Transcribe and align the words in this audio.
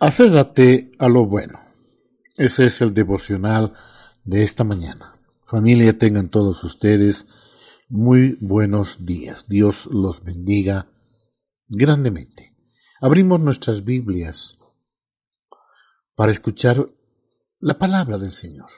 Aférrate 0.00 0.92
a 0.98 1.08
lo 1.08 1.26
bueno. 1.26 1.60
Ese 2.36 2.64
es 2.64 2.80
el 2.80 2.92
devocional 2.92 3.74
de 4.24 4.42
esta 4.42 4.64
mañana. 4.64 5.14
Familia, 5.46 5.96
tengan 5.96 6.30
todos 6.30 6.64
ustedes 6.64 7.28
muy 7.88 8.36
buenos 8.40 9.06
días. 9.06 9.48
Dios 9.48 9.86
los 9.86 10.24
bendiga 10.24 10.88
grandemente. 11.68 12.56
Abrimos 13.00 13.40
nuestras 13.40 13.84
Biblias 13.84 14.58
para 16.16 16.32
escuchar 16.32 16.88
la 17.60 17.78
palabra 17.78 18.18
del 18.18 18.32
Señor. 18.32 18.70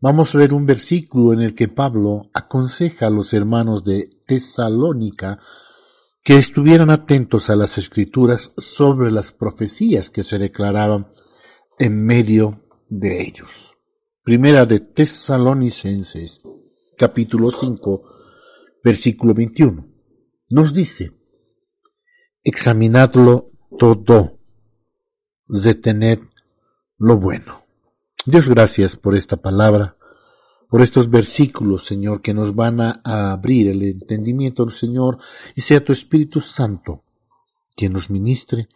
Vamos 0.00 0.34
a 0.34 0.38
ver 0.38 0.54
un 0.54 0.66
versículo 0.66 1.34
en 1.34 1.42
el 1.42 1.54
que 1.54 1.68
Pablo 1.68 2.30
aconseja 2.34 3.06
a 3.06 3.10
los 3.10 3.32
hermanos 3.32 3.84
de 3.84 4.08
Tesalónica 4.26 5.38
que 6.30 6.36
estuvieran 6.36 6.90
atentos 6.90 7.50
a 7.50 7.56
las 7.56 7.76
escrituras 7.76 8.52
sobre 8.56 9.10
las 9.10 9.32
profecías 9.32 10.10
que 10.10 10.22
se 10.22 10.38
declaraban 10.38 11.08
en 11.76 12.04
medio 12.04 12.68
de 12.88 13.22
ellos. 13.22 13.76
Primera 14.22 14.64
de 14.64 14.78
Tesalonicenses, 14.78 16.40
capítulo 16.96 17.50
5, 17.50 18.02
versículo 18.84 19.34
21. 19.34 19.92
Nos 20.50 20.72
dice, 20.72 21.10
examinadlo 22.44 23.50
todo, 23.76 24.38
detened 25.48 26.20
lo 26.96 27.16
bueno. 27.16 27.64
Dios 28.24 28.48
gracias 28.48 28.94
por 28.94 29.16
esta 29.16 29.36
palabra 29.36 29.96
por 30.70 30.82
estos 30.82 31.10
versículos, 31.10 31.84
Señor, 31.84 32.22
que 32.22 32.32
nos 32.32 32.54
van 32.54 32.80
a, 32.80 33.00
abrir 33.04 33.68
el 33.68 33.82
entendimiento, 33.82 34.70
Señor, 34.70 35.18
y 35.56 35.62
sea 35.62 35.84
tu 35.84 35.92
Espíritu 35.92 36.40
Santo 36.40 37.04
quien 37.74 37.92
nos 37.92 38.08
ministre, 38.08 38.68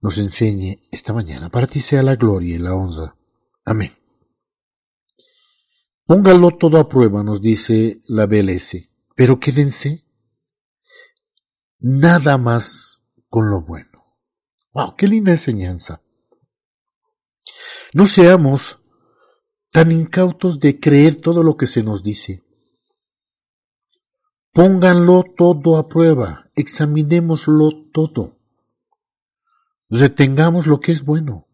nos 0.00 0.18
enseñe 0.18 0.80
esta 0.90 1.12
mañana. 1.12 1.48
Para 1.50 1.66
ti 1.66 1.80
sea 1.80 2.02
la 2.02 2.16
gloria 2.16 2.56
y 2.56 2.58
la 2.58 2.74
honra. 2.74 3.14
Amén. 3.64 3.92
Póngalo 6.06 6.52
todo 6.52 6.78
a 6.78 6.88
prueba, 6.88 7.22
nos 7.22 7.40
dice 7.40 8.00
la 8.08 8.26
BLS, 8.26 8.88
pero 9.14 9.38
quédense 9.38 10.04
nada 11.78 12.38
más 12.38 13.04
con 13.28 13.50
lo 13.50 13.60
bueno. 13.60 14.16
Wow, 14.72 14.94
qué 14.96 15.08
linda 15.08 15.32
enseñanza. 15.32 16.00
No 17.92 18.06
seamos 18.06 18.78
tan 19.76 19.92
incautos 19.92 20.58
de 20.58 20.80
creer 20.80 21.16
todo 21.16 21.42
lo 21.42 21.58
que 21.58 21.66
se 21.66 21.82
nos 21.82 22.02
dice. 22.02 22.42
Pónganlo 24.54 25.22
todo 25.36 25.76
a 25.76 25.86
prueba, 25.86 26.50
examinémoslo 26.54 27.84
todo. 27.92 28.38
Retengamos 29.90 30.66
lo 30.66 30.80
que 30.80 30.92
es 30.92 31.04
bueno. 31.04 31.46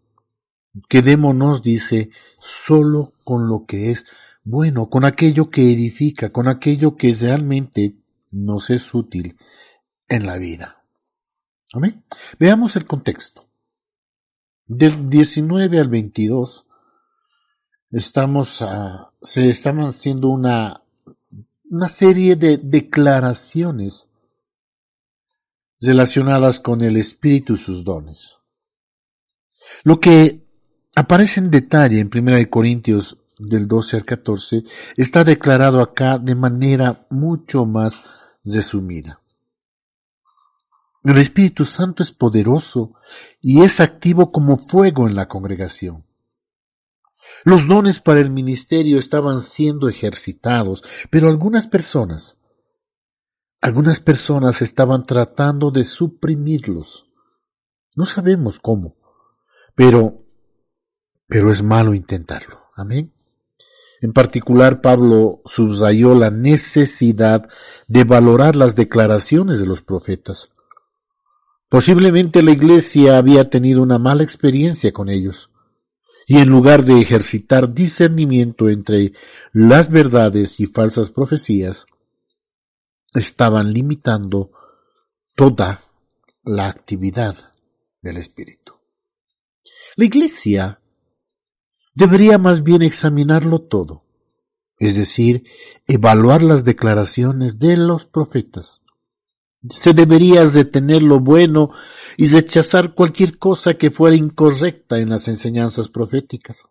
Quedémonos, 0.88 1.64
dice, 1.64 2.10
solo 2.38 3.12
con 3.24 3.48
lo 3.48 3.66
que 3.66 3.90
es 3.90 4.06
bueno, 4.44 4.88
con 4.88 5.04
aquello 5.04 5.50
que 5.50 5.72
edifica, 5.72 6.30
con 6.30 6.46
aquello 6.46 6.94
que 6.94 7.12
realmente 7.14 7.96
nos 8.30 8.70
es 8.70 8.94
útil 8.94 9.36
en 10.06 10.26
la 10.26 10.36
vida. 10.36 10.84
Amén. 11.72 12.04
Veamos 12.38 12.76
el 12.76 12.86
contexto. 12.86 13.48
Del 14.68 15.08
19 15.08 15.80
al 15.80 15.88
22 15.88 16.66
estamos 17.92 18.62
a, 18.62 19.06
se 19.20 19.50
están 19.50 19.80
haciendo 19.80 20.28
una, 20.28 20.80
una 21.70 21.88
serie 21.88 22.36
de 22.36 22.56
declaraciones 22.56 24.08
relacionadas 25.80 26.58
con 26.58 26.80
el 26.80 26.96
Espíritu 26.96 27.54
y 27.54 27.58
sus 27.58 27.84
dones. 27.84 28.38
Lo 29.84 30.00
que 30.00 30.46
aparece 30.96 31.40
en 31.40 31.50
detalle 31.50 32.00
en 32.00 32.10
1 32.12 32.50
Corintios 32.50 33.18
del 33.38 33.68
12 33.68 33.96
al 33.96 34.04
14 34.04 34.64
está 34.96 35.24
declarado 35.24 35.80
acá 35.80 36.18
de 36.18 36.34
manera 36.34 37.06
mucho 37.10 37.66
más 37.66 38.02
resumida. 38.44 39.20
El 41.04 41.18
Espíritu 41.18 41.64
Santo 41.64 42.02
es 42.04 42.12
poderoso 42.12 42.94
y 43.40 43.62
es 43.62 43.80
activo 43.80 44.30
como 44.30 44.56
fuego 44.56 45.08
en 45.08 45.16
la 45.16 45.26
congregación. 45.26 46.04
Los 47.44 47.66
dones 47.66 48.00
para 48.00 48.20
el 48.20 48.30
ministerio 48.30 48.98
estaban 48.98 49.40
siendo 49.40 49.88
ejercitados, 49.88 50.84
pero 51.10 51.28
algunas 51.28 51.66
personas, 51.66 52.38
algunas 53.60 54.00
personas 54.00 54.62
estaban 54.62 55.04
tratando 55.06 55.70
de 55.70 55.84
suprimirlos. 55.84 57.06
No 57.94 58.06
sabemos 58.06 58.58
cómo, 58.60 58.96
pero, 59.74 60.24
pero 61.26 61.50
es 61.50 61.62
malo 61.62 61.94
intentarlo. 61.94 62.60
Amén. 62.76 63.12
En 64.00 64.12
particular, 64.12 64.80
Pablo 64.80 65.42
subrayó 65.44 66.14
la 66.14 66.30
necesidad 66.30 67.48
de 67.86 68.04
valorar 68.04 68.56
las 68.56 68.74
declaraciones 68.74 69.58
de 69.60 69.66
los 69.66 69.82
profetas. 69.82 70.52
Posiblemente 71.68 72.42
la 72.42 72.50
iglesia 72.50 73.16
había 73.16 73.48
tenido 73.48 73.80
una 73.82 73.98
mala 73.98 74.22
experiencia 74.22 74.92
con 74.92 75.08
ellos 75.08 75.51
y 76.26 76.38
en 76.38 76.48
lugar 76.48 76.84
de 76.84 77.00
ejercitar 77.00 77.72
discernimiento 77.72 78.68
entre 78.68 79.12
las 79.52 79.90
verdades 79.90 80.60
y 80.60 80.66
falsas 80.66 81.10
profecías, 81.10 81.86
estaban 83.14 83.72
limitando 83.72 84.50
toda 85.34 85.82
la 86.44 86.68
actividad 86.68 87.52
del 88.00 88.16
Espíritu. 88.16 88.74
La 89.96 90.04
Iglesia 90.04 90.80
debería 91.94 92.38
más 92.38 92.62
bien 92.62 92.82
examinarlo 92.82 93.60
todo, 93.60 94.04
es 94.78 94.96
decir, 94.96 95.44
evaluar 95.86 96.42
las 96.42 96.64
declaraciones 96.64 97.58
de 97.58 97.76
los 97.76 98.06
profetas 98.06 98.82
se 99.68 99.92
debería 99.92 100.44
detener 100.44 101.02
lo 101.02 101.20
bueno 101.20 101.70
y 102.16 102.26
rechazar 102.26 102.94
cualquier 102.94 103.38
cosa 103.38 103.74
que 103.74 103.90
fuera 103.90 104.16
incorrecta 104.16 104.98
en 104.98 105.10
las 105.10 105.28
enseñanzas 105.28 105.88
proféticas. 105.88 106.64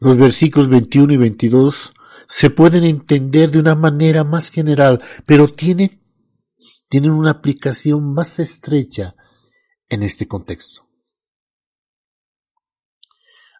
Los 0.00 0.16
versículos 0.16 0.68
21 0.68 1.12
y 1.14 1.16
22 1.16 1.92
se 2.28 2.50
pueden 2.50 2.84
entender 2.84 3.50
de 3.50 3.58
una 3.58 3.74
manera 3.74 4.22
más 4.22 4.50
general, 4.50 5.02
pero 5.26 5.48
tienen, 5.48 6.00
tienen 6.88 7.10
una 7.10 7.30
aplicación 7.30 8.12
más 8.12 8.38
estrecha 8.38 9.16
en 9.88 10.02
este 10.02 10.28
contexto. 10.28 10.86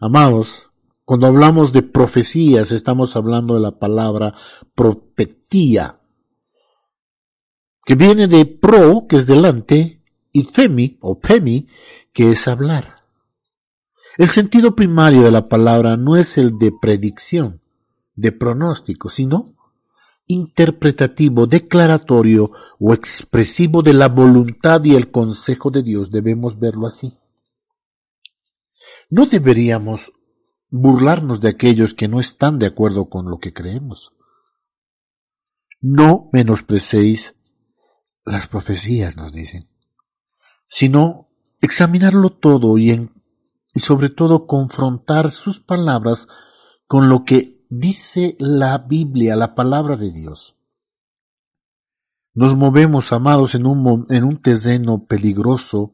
Amados, 0.00 0.71
cuando 1.05 1.27
hablamos 1.27 1.72
de 1.72 1.83
profecías 1.83 2.71
estamos 2.71 3.17
hablando 3.17 3.55
de 3.55 3.61
la 3.61 3.78
palabra 3.78 4.34
profetía, 4.75 5.97
que 7.88 7.94
viene 7.94 8.28
de 8.28 8.44
pro, 8.44 9.06
que 9.09 9.16
es 9.16 9.26
delante, 9.26 10.03
y 10.31 10.43
femi, 10.43 10.99
o 11.00 11.19
pemi, 11.19 11.69
que 12.12 12.32
es 12.32 12.47
hablar. 12.47 12.97
El 14.19 14.28
sentido 14.28 14.76
primario 14.76 15.22
de 15.22 15.31
la 15.31 15.49
palabra 15.49 15.97
no 15.97 16.15
es 16.15 16.37
el 16.37 16.59
de 16.59 16.71
predicción, 16.71 17.62
de 18.15 18.31
pronóstico, 18.32 19.09
sino 19.09 19.54
interpretativo, 20.26 21.47
declaratorio 21.47 22.50
o 22.78 22.93
expresivo 22.93 23.81
de 23.81 23.94
la 23.94 24.09
voluntad 24.09 24.84
y 24.84 24.94
el 24.94 25.10
consejo 25.10 25.70
de 25.70 25.82
Dios. 25.82 26.10
Debemos 26.10 26.59
verlo 26.59 26.87
así. 26.87 27.16
No 29.09 29.25
deberíamos 29.25 30.12
burlarnos 30.69 31.41
de 31.41 31.49
aquellos 31.49 31.94
que 31.94 32.06
no 32.06 32.20
están 32.20 32.59
de 32.59 32.66
acuerdo 32.66 33.09
con 33.09 33.31
lo 33.31 33.38
que 33.38 33.55
creemos. 33.55 34.12
No 35.81 36.28
menosprecéis 36.34 37.34
las 38.31 38.47
profecías 38.49 39.16
nos 39.16 39.33
dicen, 39.33 39.69
sino 40.69 41.28
examinarlo 41.61 42.31
todo 42.31 42.79
y, 42.79 42.91
en, 42.91 43.11
y 43.75 43.81
sobre 43.81 44.11
todo 44.11 44.47
confrontar 44.47 45.31
sus 45.31 45.61
palabras 45.61 46.29
con 46.87 47.08
lo 47.08 47.25
que 47.25 47.64
dice 47.69 48.37
la 48.38 48.79
Biblia, 48.79 49.37
la 49.37 49.55
palabra 49.55 49.97
de 49.97 50.11
Dios. 50.11 50.56
Nos 52.35 52.55
movemos, 52.55 53.12
amados, 53.12 53.55
en 53.55 53.67
un, 53.67 54.06
en 54.11 54.25
un 54.25 54.41
terreno 54.41 55.06
peligroso 55.06 55.93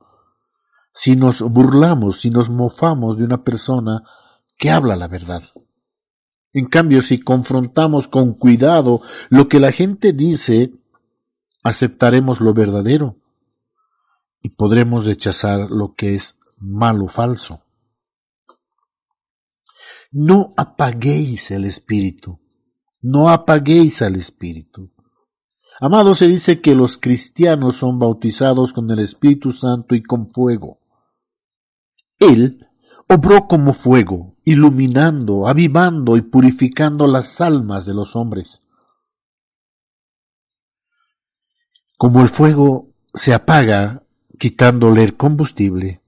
si 0.94 1.16
nos 1.16 1.40
burlamos, 1.40 2.20
si 2.20 2.30
nos 2.30 2.50
mofamos 2.50 3.16
de 3.16 3.24
una 3.24 3.42
persona 3.42 4.04
que 4.56 4.70
habla 4.70 4.94
la 4.94 5.08
verdad. 5.08 5.42
En 6.52 6.66
cambio, 6.66 7.02
si 7.02 7.18
confrontamos 7.18 8.06
con 8.06 8.34
cuidado 8.34 9.00
lo 9.28 9.48
que 9.48 9.58
la 9.58 9.72
gente 9.72 10.12
dice, 10.12 10.72
aceptaremos 11.64 12.40
lo 12.40 12.54
verdadero 12.54 13.16
y 14.42 14.50
podremos 14.50 15.06
rechazar 15.06 15.70
lo 15.70 15.94
que 15.94 16.14
es 16.14 16.38
malo 16.58 17.08
falso. 17.08 17.62
No 20.12 20.54
apaguéis 20.56 21.50
el 21.50 21.64
espíritu, 21.64 22.38
no 23.02 23.30
apaguéis 23.30 24.02
al 24.02 24.14
espíritu. 24.16 24.92
Amado, 25.80 26.14
se 26.14 26.28
dice 26.28 26.60
que 26.60 26.76
los 26.76 26.98
cristianos 26.98 27.76
son 27.76 27.98
bautizados 27.98 28.72
con 28.72 28.88
el 28.92 29.00
Espíritu 29.00 29.50
Santo 29.50 29.96
y 29.96 30.02
con 30.02 30.30
fuego. 30.30 30.78
Él 32.20 32.68
obró 33.08 33.48
como 33.48 33.72
fuego, 33.72 34.36
iluminando, 34.44 35.48
avivando 35.48 36.16
y 36.16 36.22
purificando 36.22 37.08
las 37.08 37.40
almas 37.40 37.86
de 37.86 37.94
los 37.94 38.14
hombres. 38.14 38.63
Como 41.96 42.20
el 42.22 42.28
fuego 42.28 42.88
se 43.14 43.32
apaga 43.32 44.02
quitándole 44.38 45.04
el 45.04 45.16
combustible 45.16 46.02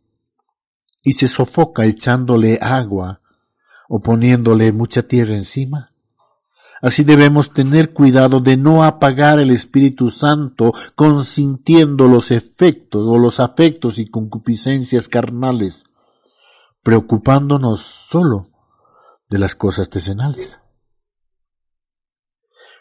y 1.03 1.13
se 1.13 1.29
sofoca 1.29 1.87
echándole 1.87 2.59
agua 2.61 3.21
o 3.89 4.01
poniéndole 4.01 4.73
mucha 4.73 5.03
tierra 5.07 5.37
encima, 5.37 5.93
Así 6.83 7.05
debemos 7.05 7.53
tener 7.53 7.93
cuidado 7.93 8.41
de 8.41 8.57
no 8.57 8.85
apagar 8.85 9.39
el 9.39 9.51
Espíritu 9.51 10.11
Santo 10.11 10.75
consintiendo 10.95 12.07
los 12.07 12.31
efectos 12.31 13.03
o 13.07 13.19
los 13.19 13.41
afectos 13.41 13.99
y 13.99 14.09
concupiscencias 14.09 15.09
carnales, 15.09 15.85
preocupándonos 16.83 17.81
solo 17.81 18.51
de 19.31 19.39
las 19.39 19.55
cosas 19.55 19.89
terrenales. 19.89 20.61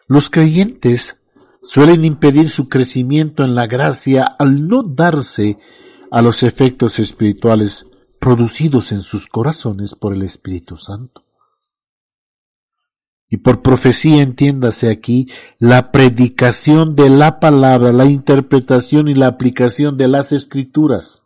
Los 0.07 0.29
creyentes 0.29 1.17
suelen 1.65 2.05
impedir 2.05 2.49
su 2.49 2.69
crecimiento 2.69 3.43
en 3.43 3.55
la 3.55 3.65
gracia 3.65 4.23
al 4.23 4.67
no 4.67 4.83
darse 4.83 5.57
a 6.11 6.21
los 6.21 6.43
efectos 6.43 6.99
espirituales 6.99 7.87
producidos 8.19 8.91
en 8.91 9.01
sus 9.01 9.27
corazones 9.27 9.95
por 9.95 10.13
el 10.13 10.21
Espíritu 10.21 10.77
Santo. 10.77 11.25
Y 13.27 13.37
por 13.37 13.63
profecía 13.63 14.21
entiéndase 14.21 14.89
aquí 14.89 15.27
la 15.57 15.91
predicación 15.91 16.95
de 16.95 17.09
la 17.09 17.39
palabra, 17.39 17.91
la 17.91 18.05
interpretación 18.05 19.07
y 19.07 19.15
la 19.15 19.27
aplicación 19.27 19.97
de 19.97 20.07
las 20.07 20.31
escrituras. 20.31 21.23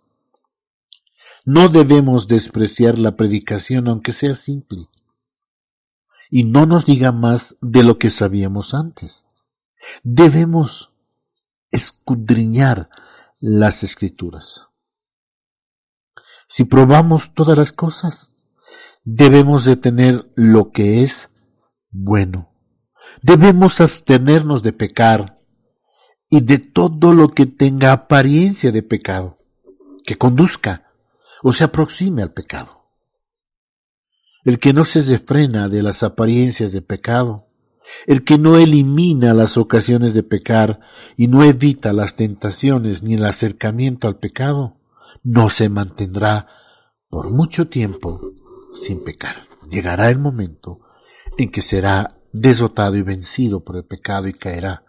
No 1.46 1.68
debemos 1.68 2.28
despreciar 2.28 2.98
la 2.98 3.18
predicación 3.18 3.90
aunque 3.90 4.14
sea 4.14 4.36
simple. 4.36 4.88
Y 6.32 6.46
no 6.46 6.66
nos 6.66 6.86
diga 6.86 7.12
más 7.12 7.58
de 7.60 7.84
lo 7.84 7.98
que 7.98 8.10
sabíamos 8.10 8.74
antes. 8.74 9.26
Debemos 10.04 10.92
escudriñar 11.72 12.88
las 13.40 13.84
escrituras. 13.84 14.68
Si 16.48 16.66
probamos 16.66 17.34
todas 17.34 17.58
las 17.58 17.72
cosas, 17.72 18.36
debemos 19.04 19.66
de 19.66 19.78
tener 19.78 20.32
lo 20.36 20.72
que 20.72 21.04
es 21.04 21.30
bueno. 21.92 22.52
Debemos 23.22 23.82
abstenernos 23.82 24.64
de 24.64 24.74
pecar 24.74 25.40
y 26.30 26.42
de 26.42 26.60
todo 26.60 27.14
lo 27.14 27.30
que 27.30 27.46
tenga 27.46 27.92
apariencia 27.92 28.72
de 28.72 28.84
pecado, 28.84 29.40
que 30.06 30.16
conduzca 30.16 30.92
o 31.42 31.54
se 31.54 31.64
aproxime 31.64 32.22
al 32.22 32.34
pecado. 32.34 32.90
El 34.44 34.60
que 34.60 34.74
no 34.74 34.86
se 34.86 35.02
refrena 35.02 35.68
de 35.70 35.84
las 35.84 36.04
apariencias 36.04 36.72
de 36.72 36.82
pecado, 36.82 37.49
el 38.06 38.24
que 38.24 38.38
no 38.38 38.58
elimina 38.58 39.34
las 39.34 39.58
ocasiones 39.58 40.14
de 40.14 40.24
pecar 40.24 40.80
y 41.18 41.28
no 41.28 41.44
evita 41.44 41.94
las 41.94 42.16
tentaciones 42.16 43.04
ni 43.04 43.16
el 43.16 43.26
acercamiento 43.26 44.08
al 44.08 44.18
pecado, 44.18 44.78
no 45.24 45.50
se 45.50 45.70
mantendrá 45.70 46.48
por 47.10 47.32
mucho 47.32 47.68
tiempo 47.68 48.22
sin 48.72 49.04
pecar. 49.04 49.48
Llegará 49.70 50.10
el 50.10 50.20
momento 50.20 50.80
en 51.38 51.52
que 51.52 51.62
será 51.62 52.20
desotado 52.32 52.96
y 52.98 53.02
vencido 53.02 53.64
por 53.64 53.78
el 53.78 53.86
pecado 53.86 54.28
y 54.28 54.34
caerá 54.34 54.84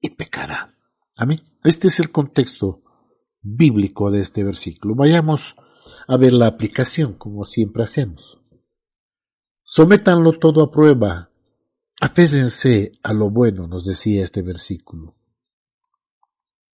y 0.00 0.10
pecará. 0.10 0.74
Amén. 1.16 1.42
Este 1.64 1.88
es 1.88 1.98
el 2.00 2.10
contexto 2.10 2.82
bíblico 3.40 4.10
de 4.10 4.20
este 4.20 4.44
versículo. 4.44 4.94
Vayamos 4.94 5.56
a 6.06 6.16
ver 6.16 6.32
la 6.32 6.46
aplicación 6.46 7.14
como 7.14 7.44
siempre 7.44 7.82
hacemos. 7.82 8.40
Sométanlo 9.62 10.38
todo 10.38 10.62
a 10.62 10.70
prueba. 10.70 11.27
Afésense 12.00 12.92
a 13.02 13.12
lo 13.12 13.30
bueno, 13.30 13.66
nos 13.66 13.84
decía 13.84 14.22
este 14.22 14.42
versículo. 14.42 15.16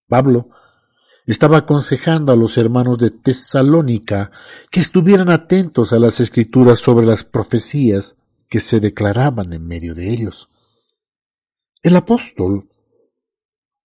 Pablo 0.07 0.51
estaba 1.27 1.59
aconsejando 1.59 2.33
a 2.33 2.37
los 2.37 2.59
hermanos 2.59 2.99
de 2.99 3.11
Tesalónica 3.11 4.31
que 4.71 4.81
estuvieran 4.81 5.31
atentos 5.31 5.95
a 5.95 5.99
las 5.99 6.21
escrituras 6.21 6.79
sobre 6.79 7.07
las 7.07 7.25
profecías 7.25 8.17
que 8.49 8.61
se 8.61 8.81
declaraban 8.81 9.53
en 9.55 9.67
medio 9.67 9.95
de 9.95 10.11
ellos. 10.11 10.51
El 11.83 11.97
apóstol 11.97 12.69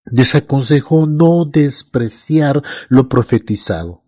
desaconsejó 0.05 1.07
no 1.07 1.45
despreciar 1.45 2.61
lo 2.89 3.07
profetizado, 3.07 4.03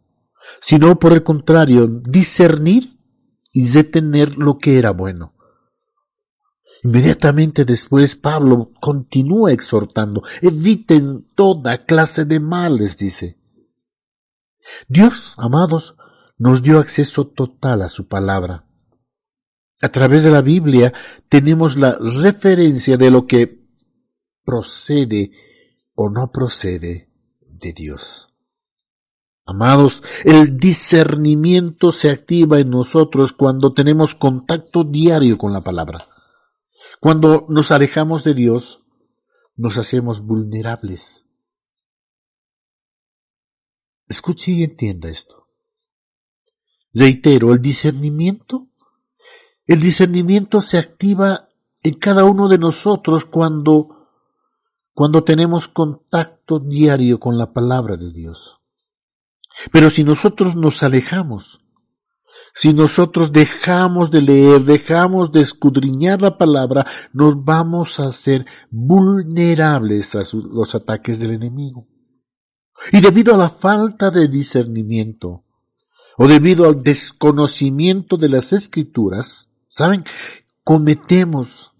sino 0.59 0.99
por 0.99 1.13
el 1.13 1.23
contrario, 1.23 1.87
discernir 1.87 2.97
y 3.53 3.67
detener 3.67 4.37
lo 4.37 4.57
que 4.57 4.77
era 4.77 4.91
bueno. 4.91 5.33
Inmediatamente 6.83 7.63
después 7.63 8.15
Pablo 8.15 8.71
continúa 8.79 9.51
exhortando, 9.51 10.23
eviten 10.41 11.27
toda 11.35 11.85
clase 11.85 12.25
de 12.25 12.39
males, 12.39 12.97
dice. 12.97 13.37
Dios, 14.87 15.33
amados, 15.37 15.95
nos 16.37 16.63
dio 16.63 16.79
acceso 16.79 17.27
total 17.27 17.83
a 17.83 17.87
su 17.87 18.07
palabra. 18.07 18.65
A 19.81 19.89
través 19.89 20.23
de 20.23 20.31
la 20.31 20.41
Biblia 20.41 20.93
tenemos 21.29 21.75
la 21.75 21.97
referencia 21.99 22.97
de 22.97 23.11
lo 23.11 23.25
que 23.27 23.61
procede 24.43 25.31
o 25.95 26.09
no 26.09 26.31
procede 26.31 27.11
de 27.41 27.73
Dios. 27.73 28.27
Amados, 29.45 30.01
el 30.23 30.57
discernimiento 30.57 31.91
se 31.91 32.09
activa 32.09 32.59
en 32.59 32.69
nosotros 32.69 33.33
cuando 33.33 33.73
tenemos 33.73 34.15
contacto 34.15 34.83
diario 34.83 35.37
con 35.37 35.51
la 35.51 35.61
palabra. 35.61 36.07
Cuando 36.99 37.45
nos 37.49 37.71
alejamos 37.71 38.23
de 38.23 38.33
Dios, 38.33 38.83
nos 39.55 39.77
hacemos 39.77 40.21
vulnerables. 40.21 41.25
Escuche 44.07 44.51
y 44.51 44.63
entienda 44.63 45.09
esto. 45.09 45.47
Reitero, 46.93 47.53
el 47.53 47.61
discernimiento 47.61 48.71
el 49.71 49.79
discernimiento 49.79 50.59
se 50.59 50.77
activa 50.77 51.47
en 51.81 51.93
cada 51.95 52.25
uno 52.25 52.49
de 52.49 52.57
nosotros 52.57 53.23
cuando, 53.23 54.09
cuando 54.93 55.23
tenemos 55.23 55.69
contacto 55.69 56.59
diario 56.59 57.21
con 57.21 57.37
la 57.37 57.53
palabra 57.53 57.95
de 57.95 58.11
Dios. 58.11 58.59
Pero 59.71 59.89
si 59.89 60.03
nosotros 60.03 60.57
nos 60.57 60.83
alejamos, 60.83 61.61
si 62.53 62.73
nosotros 62.73 63.31
dejamos 63.31 64.11
de 64.11 64.21
leer, 64.21 64.63
dejamos 64.63 65.31
de 65.31 65.41
escudriñar 65.41 66.21
la 66.21 66.37
palabra, 66.37 66.85
nos 67.13 67.43
vamos 67.43 67.99
a 67.99 68.07
hacer 68.07 68.45
vulnerables 68.69 70.15
a 70.15 70.23
los 70.33 70.75
ataques 70.75 71.19
del 71.19 71.31
enemigo. 71.31 71.87
Y 72.91 72.99
debido 72.99 73.33
a 73.33 73.37
la 73.37 73.49
falta 73.49 74.09
de 74.11 74.27
discernimiento, 74.27 75.45
o 76.17 76.27
debido 76.27 76.65
al 76.65 76.83
desconocimiento 76.83 78.17
de 78.17 78.29
las 78.29 78.53
escrituras, 78.53 79.51
¿Saben? 79.71 80.03
Cometemos 80.65 81.71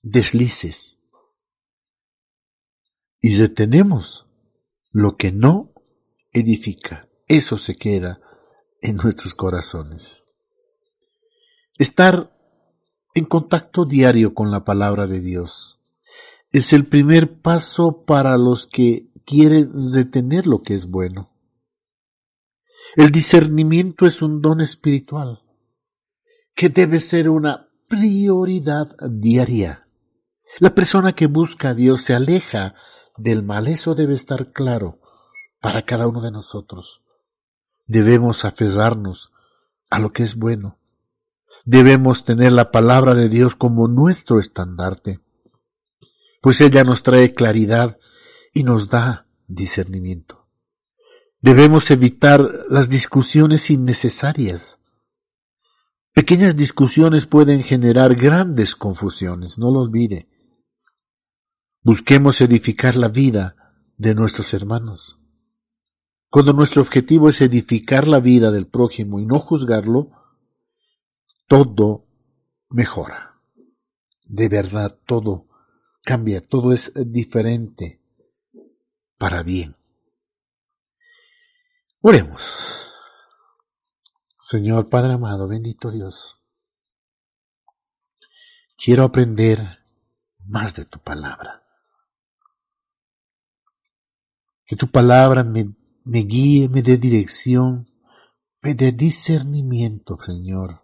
deslices 0.00 1.00
y 3.20 3.34
detenemos 3.34 4.28
lo 4.92 5.16
que 5.16 5.32
no 5.32 5.72
edifica. 6.30 7.10
Eso 7.26 7.58
se 7.58 7.74
queda 7.74 8.20
en 8.80 8.96
nuestros 8.96 9.34
corazones. 9.34 10.24
Estar 11.78 12.36
en 13.14 13.24
contacto 13.24 13.84
diario 13.84 14.34
con 14.34 14.50
la 14.50 14.64
palabra 14.64 15.06
de 15.06 15.20
Dios 15.20 15.80
es 16.50 16.72
el 16.72 16.86
primer 16.86 17.40
paso 17.40 18.04
para 18.04 18.36
los 18.36 18.66
que 18.66 19.10
quieren 19.24 19.70
detener 19.92 20.46
lo 20.46 20.62
que 20.62 20.74
es 20.74 20.88
bueno. 20.88 21.30
El 22.96 23.10
discernimiento 23.10 24.06
es 24.06 24.22
un 24.22 24.40
don 24.40 24.60
espiritual 24.60 25.42
que 26.54 26.68
debe 26.68 27.00
ser 27.00 27.28
una 27.28 27.68
prioridad 27.88 28.96
diaria. 29.10 29.80
La 30.58 30.74
persona 30.74 31.12
que 31.12 31.26
busca 31.26 31.70
a 31.70 31.74
Dios 31.74 32.02
se 32.02 32.14
aleja 32.14 32.74
del 33.16 33.42
mal, 33.42 33.68
eso 33.68 33.94
debe 33.94 34.14
estar 34.14 34.52
claro 34.52 35.00
para 35.60 35.84
cada 35.84 36.06
uno 36.06 36.22
de 36.22 36.30
nosotros. 36.30 37.02
Debemos 37.88 38.44
aferrarnos 38.44 39.32
a 39.90 39.98
lo 39.98 40.12
que 40.12 40.22
es 40.22 40.36
bueno. 40.36 40.78
Debemos 41.64 42.24
tener 42.24 42.52
la 42.52 42.70
palabra 42.70 43.16
de 43.16 43.28
Dios 43.28 43.56
como 43.56 43.88
nuestro 43.88 44.38
estandarte, 44.38 45.18
pues 46.40 46.60
ella 46.60 46.84
nos 46.84 47.02
trae 47.02 47.32
claridad 47.32 47.98
y 48.54 48.62
nos 48.62 48.88
da 48.88 49.26
discernimiento. 49.48 50.46
Debemos 51.40 51.90
evitar 51.90 52.48
las 52.70 52.88
discusiones 52.88 53.68
innecesarias 53.70 54.78
Pequeñas 56.18 56.56
discusiones 56.56 57.26
pueden 57.26 57.62
generar 57.62 58.16
grandes 58.16 58.74
confusiones, 58.74 59.56
no 59.56 59.70
lo 59.70 59.78
olvide. 59.78 60.28
Busquemos 61.80 62.40
edificar 62.40 62.96
la 62.96 63.06
vida 63.06 63.54
de 63.98 64.16
nuestros 64.16 64.52
hermanos. 64.52 65.20
Cuando 66.30 66.52
nuestro 66.52 66.82
objetivo 66.82 67.28
es 67.28 67.40
edificar 67.40 68.06
la 68.06 68.20
vida 68.20 68.50
del 68.50 68.66
prójimo 68.66 69.18
y 69.18 69.24
no 69.24 69.38
juzgarlo, 69.38 70.10
todo 71.46 72.06
mejora. 72.68 73.40
De 74.26 74.48
verdad, 74.48 74.98
todo 75.06 75.48
cambia, 76.02 76.40
todo 76.40 76.72
es 76.72 76.92
diferente 76.94 78.02
para 79.16 79.42
bien. 79.42 79.76
Oremos. 82.00 82.92
Señor 84.38 84.88
Padre 84.88 85.14
amado, 85.14 85.48
bendito 85.48 85.90
Dios, 85.90 86.40
quiero 88.76 89.04
aprender 89.04 89.58
más 90.46 90.74
de 90.74 90.86
tu 90.86 91.00
palabra. 91.00 91.62
Que 94.64 94.76
tu 94.76 94.90
palabra 94.90 95.44
me, 95.44 95.74
me 96.08 96.20
guíe, 96.20 96.70
me 96.70 96.80
dé 96.80 96.96
dirección, 96.96 97.86
me 98.62 98.74
dé 98.74 98.92
discernimiento, 98.92 100.16
Señor. 100.18 100.82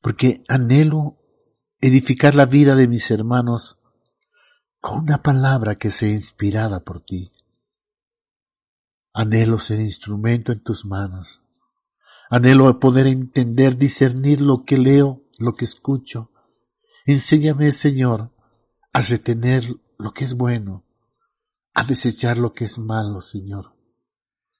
Porque 0.00 0.42
anhelo 0.48 1.18
edificar 1.78 2.34
la 2.34 2.46
vida 2.46 2.74
de 2.74 2.88
mis 2.88 3.10
hermanos 3.10 3.76
con 4.80 5.00
una 5.00 5.22
palabra 5.22 5.74
que 5.74 5.90
sea 5.90 6.08
inspirada 6.08 6.84
por 6.84 7.04
ti. 7.04 7.32
Anhelo 9.12 9.58
ser 9.58 9.80
instrumento 9.80 10.52
en 10.52 10.62
tus 10.62 10.86
manos. 10.86 11.42
Anhelo 12.30 12.80
poder 12.80 13.06
entender, 13.06 13.76
discernir 13.76 14.40
lo 14.40 14.64
que 14.64 14.78
leo, 14.78 15.22
lo 15.38 15.54
que 15.54 15.66
escucho. 15.66 16.30
Enséñame, 17.04 17.70
Señor, 17.72 18.32
a 18.94 19.00
retener 19.02 19.64
lo 19.98 20.12
que 20.12 20.24
es 20.24 20.32
bueno, 20.32 20.85
a 21.76 21.84
desechar 21.84 22.38
lo 22.38 22.54
que 22.54 22.64
es 22.64 22.78
malo, 22.78 23.20
Señor. 23.20 23.76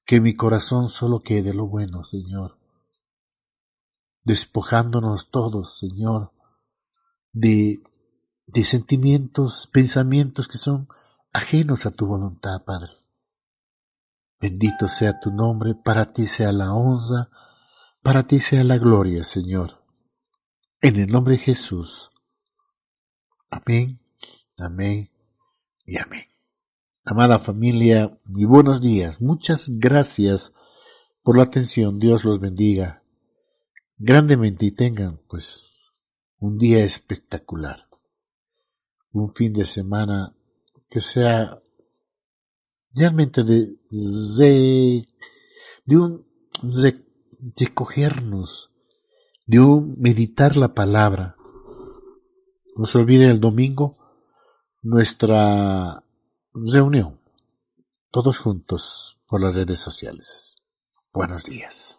Que 0.05 0.21
mi 0.21 0.35
corazón 0.35 0.91
solo 0.91 1.23
quede 1.23 1.55
lo 1.55 1.67
bueno, 1.67 2.05
Señor. 2.05 2.59
Despojándonos 4.23 5.31
todos, 5.31 5.79
Señor, 5.79 6.35
de, 7.33 7.83
de 8.47 8.65
sentimientos, 8.65 9.67
pensamientos 9.67 10.47
que 10.47 10.59
son 10.59 10.89
ajenos 11.33 11.87
a 11.87 11.91
tu 11.91 12.07
voluntad, 12.07 12.65
Padre. 12.67 12.93
Bendito 14.39 14.87
sea 14.87 15.19
tu 15.19 15.31
nombre, 15.31 15.75
para 15.75 16.13
ti 16.13 16.27
sea 16.27 16.53
la 16.53 16.75
honra, 16.75 17.31
para 18.03 18.27
ti 18.27 18.41
sea 18.41 18.63
la 18.63 18.77
gloria, 18.77 19.25
Señor. 19.25 19.83
En 20.83 20.97
el 20.97 21.11
nombre 21.11 21.33
de 21.33 21.39
Jesús. 21.39 22.11
Amén, 23.49 24.03
amén 24.59 25.11
y 25.87 25.97
amén. 25.97 26.36
Amada 27.09 27.39
familia, 27.39 28.19
muy 28.25 28.47
buenos 28.47 28.81
días. 28.81 29.23
Muchas 29.23 29.69
gracias 29.79 30.53
por 31.23 31.37
la 31.37 31.45
atención. 31.45 32.01
Dios 32.01 32.25
los 32.25 32.41
bendiga 32.41 33.05
grandemente 33.97 34.67
y 34.67 34.73
tengan 34.73 35.21
pues 35.29 35.93
un 36.41 36.59
día 36.59 36.85
espectacular. 36.85 37.87
Un 39.13 39.33
fin 39.33 39.53
de 39.53 39.65
semana 39.65 40.35
que 40.91 41.01
sea 41.01 41.63
realmente 42.93 43.45
de, 43.45 43.77
de, 44.37 45.09
de 45.85 45.97
un 45.97 46.27
de, 46.61 47.07
de 47.39 47.73
cogernos, 47.73 48.73
de 49.47 49.61
un 49.61 49.95
meditar 49.97 50.57
la 50.57 50.75
palabra. 50.75 51.37
No 52.75 52.85
se 52.85 52.99
olvide 52.99 53.31
el 53.31 53.39
domingo 53.39 53.97
nuestra 54.83 56.03
reunión, 56.65 57.21
todos 58.11 58.39
juntos 58.39 59.19
por 59.27 59.43
las 59.43 59.57
redes 59.57 59.79
sociales. 59.79 60.57
Buenos 61.13 61.45
días. 61.45 61.99